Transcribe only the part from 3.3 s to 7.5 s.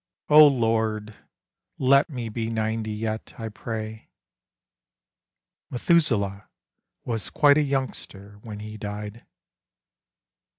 I pray. Methuselah was